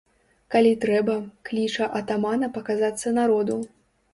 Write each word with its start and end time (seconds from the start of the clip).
Калі 0.53 0.71
трэба, 0.85 1.17
кліча 1.49 1.91
атамана 1.99 2.51
паказацца 2.57 3.17
народу. 3.21 3.61